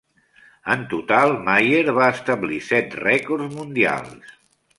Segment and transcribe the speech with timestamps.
[0.75, 4.35] En total Maier va establir set rècords mundials.